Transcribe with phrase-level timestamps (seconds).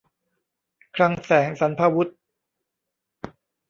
[0.95, 2.11] คลังแสงสรรพาวุธ